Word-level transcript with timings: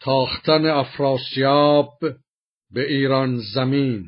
تاختن 0.00 0.66
افراسیاب 0.66 1.98
به 2.70 2.88
ایران 2.88 3.40
زمین. 3.54 4.06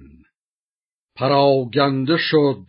پراگنده 1.16 2.16
شد 2.18 2.66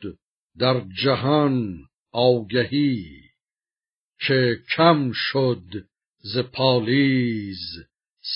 در 0.58 0.82
جهان 1.04 1.78
آگهی 2.12 3.06
که 4.28 4.56
کم 4.76 5.12
شد 5.14 5.64
ز 6.18 6.38
پالیز 6.38 7.58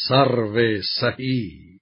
سرو 0.08 0.82
سهی. 1.00 1.80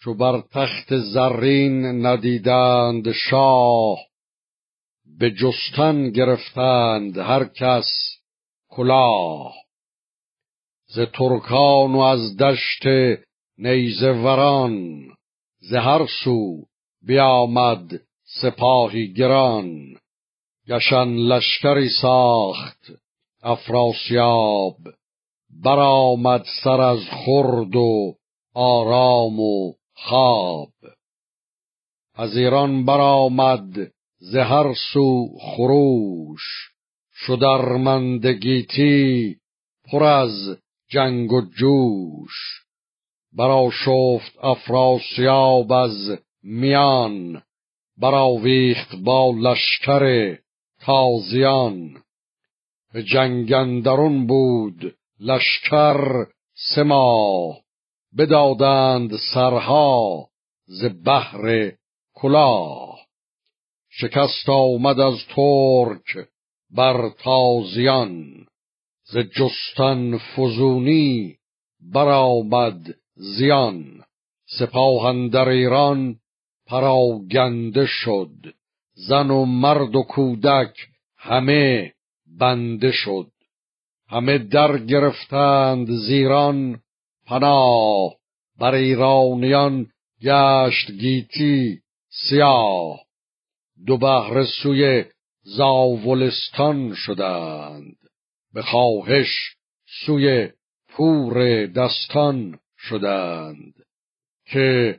چو 0.00 0.14
بر 0.14 0.42
تخت 0.52 0.98
زرین 0.98 2.06
ندیدند 2.06 3.12
شاه 3.12 3.98
به 5.18 5.30
جستن 5.30 6.10
گرفتند 6.10 7.18
هر 7.18 7.44
کس 7.44 7.86
کلاه. 8.68 9.63
ز 10.94 11.00
ترکان 11.00 11.94
و 11.94 11.98
از 11.98 12.36
دشت 12.36 12.82
نیزه 13.58 14.12
وران 14.12 15.06
ز 15.60 15.74
هر 15.74 16.06
سو 16.24 16.62
بیامد 17.02 18.00
سپاهی 18.40 19.12
گران. 19.12 19.96
گشن 20.68 21.08
لشکری 21.08 21.88
ساخت 21.88 22.92
افراسیاب 23.42 24.76
برآمد 25.64 26.44
سر 26.64 26.80
از 26.80 27.00
خرد 27.10 27.76
و 27.76 28.14
آرام 28.54 29.40
و 29.40 29.72
خواب. 29.94 30.72
از 32.14 32.36
ایران 32.36 32.84
برآمد 32.84 33.92
ز 34.18 34.36
هر 34.36 34.74
سو 34.92 35.28
خروش 35.40 36.42
شدرمندگیتی 37.26 39.36
پر 39.90 40.04
از 40.04 40.63
جنگ 40.88 41.32
و 41.32 41.40
جوش. 41.40 42.64
شفت 43.84 44.38
افراسیاب 44.42 45.72
از 45.72 46.18
میان 46.42 47.42
براویخت 47.98 48.96
با 48.96 49.34
لشکر 49.38 50.36
تازیان. 50.80 52.02
به 52.92 53.02
جنگندرون 53.02 54.26
بود 54.26 54.96
لشکر 55.20 56.26
سه 56.54 56.82
ماه. 56.82 57.60
بدادند 58.18 59.16
سرها 59.34 60.28
ز 60.66 60.84
بحر 61.04 61.72
کلاه. 62.14 62.98
شکست 63.90 64.48
آمد 64.48 65.00
از 65.00 65.18
ترک 65.36 66.28
بر 66.70 67.08
تازیان. 67.08 68.46
ز 69.12 69.18
جستن 69.18 70.18
فزونی 70.18 71.36
برآمد 71.92 72.94
زیان. 73.16 74.04
سپاه 74.58 75.28
در 75.28 75.48
ایران 75.48 76.16
پراگنده 76.66 77.86
شد. 77.86 78.54
زن 78.94 79.30
و 79.30 79.44
مرد 79.44 79.94
و 79.96 80.02
کودک 80.02 80.76
همه 81.16 81.92
بنده 82.38 82.92
شد. 82.92 83.30
همه 84.08 84.38
در 84.38 84.78
گرفتند 84.78 85.90
زیران 85.90 86.80
پناه. 87.26 88.14
بر 88.58 88.74
ایرانیان 88.74 89.86
گشت 90.22 90.90
گیتی 90.90 91.80
سیاه. 92.28 93.00
دو 93.86 93.98
بهر 93.98 94.44
سوی 94.62 95.04
زاولستان 95.42 96.94
شدند. 96.94 98.03
به 98.54 98.62
خواهش 98.62 99.56
سوی 100.06 100.48
پور 100.88 101.66
دستان 101.66 102.58
شدند 102.78 103.74
که 104.46 104.98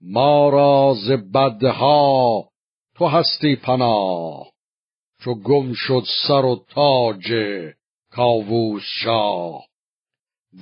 ما 0.00 0.48
را 0.48 0.94
ز 1.06 1.10
بدها 1.10 2.48
تو 2.96 3.06
هستی 3.06 3.56
پناه 3.56 4.52
چو 5.24 5.34
گم 5.34 5.72
شد 5.72 6.02
سر 6.28 6.44
و 6.44 6.64
تاج 6.68 7.32
کاووس 8.10 8.82
شاه. 9.02 9.64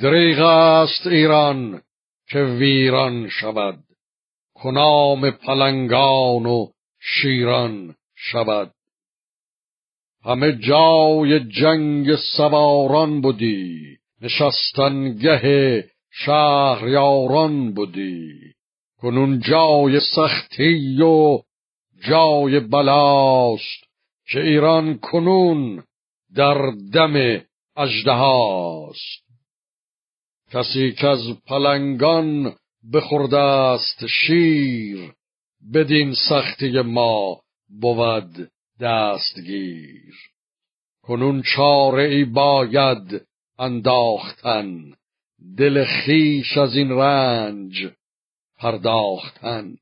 دریغ 0.02 0.40
است 0.40 1.06
ایران 1.06 1.82
که 2.28 2.38
ویران 2.38 3.28
شود 3.28 3.84
کنام 4.54 5.30
پلنگان 5.30 6.46
و 6.46 6.68
شیران 7.00 7.94
شود. 8.14 8.74
همه 10.24 10.52
جای 10.52 11.40
جنگ 11.40 12.16
سواران 12.16 13.20
بودی. 13.20 13.96
نشستنگه 14.20 15.84
شهریاران 16.10 17.74
بودی. 17.74 18.32
کنون 19.00 19.40
جای 19.40 20.00
سختی 20.00 21.02
و 21.02 21.38
جای 22.08 22.60
بلاست 22.60 23.84
که 24.26 24.40
ایران 24.40 24.98
کنون 24.98 25.82
در 26.34 26.70
دم 26.92 27.40
اژدهاست. 27.76 29.24
کسی 30.52 30.92
که 30.92 31.06
از 31.06 31.20
پلنگان 31.46 32.54
بخورده 32.92 33.38
است 33.38 34.06
شیر 34.06 35.12
بدین 35.74 36.14
سختی 36.28 36.80
ما 36.80 37.40
بود 37.80 38.50
دستگیر. 38.80 40.14
کنون 41.02 41.42
چاره 41.42 42.02
ای 42.02 42.24
باید 42.24 43.26
انداختن 43.58 44.94
دل 45.56 45.84
خیش 45.84 46.56
از 46.56 46.76
این 46.76 46.90
رنج 46.90 47.92
پرداختن. 48.58 49.76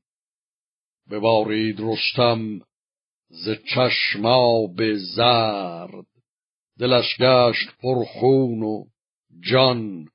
ببارید 1.11 1.79
رستم 1.79 2.61
ز 3.29 3.49
چشما 3.49 4.67
به 4.67 4.97
زرد 4.97 6.05
دلش 6.79 7.17
گشت 7.19 7.69
پر 7.81 8.03
خون 8.05 8.63
و 8.63 8.85
جان 9.51 10.07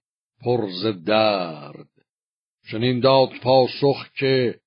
پر 0.43 0.71
ز 0.71 0.87
درد. 0.87 1.89
چنین 2.71 3.01
داد 3.01 3.31
پاسخ 3.43 4.13
که 4.19 4.61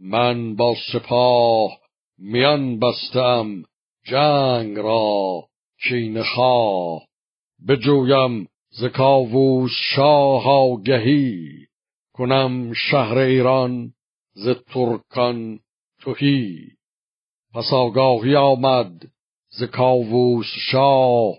من 0.00 0.56
با 0.56 0.76
سپاه 0.92 1.81
میان 2.24 2.78
بستم 2.78 3.64
جنگ 4.04 4.78
را 4.78 5.44
کین 5.82 6.22
خواه. 6.22 7.02
بجویم 7.68 8.48
ز 8.70 8.84
کاووس 8.84 9.70
شاه 9.96 10.46
آگهی 10.46 11.48
کنم 12.12 12.72
شهر 12.72 13.18
ایران 13.18 13.92
ز 14.34 14.48
ترکان 14.48 15.60
تهی. 16.04 16.58
پس 17.54 17.72
آگاهی 17.72 18.36
آمد 18.36 18.92
ز 19.50 19.62
کاووس 19.62 20.46
شاه 20.70 21.34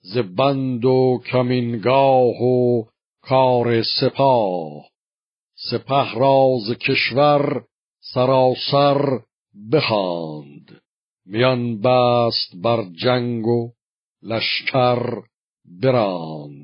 ز 0.00 0.18
بند 0.18 0.84
و 0.84 1.20
کمینگاه 1.32 2.42
و 2.42 2.84
کار 3.22 3.82
سپاه. 3.82 4.84
سپه 5.70 6.14
را 6.14 6.56
ز 6.66 6.72
کشور 6.72 7.64
سراسر 8.00 9.20
بخواند. 9.72 10.80
میان 11.26 11.80
بست 11.80 12.56
بر 12.62 12.84
جنگ 12.84 13.46
و 13.46 13.72
لشکر 14.22 15.22
براند. 15.64 16.63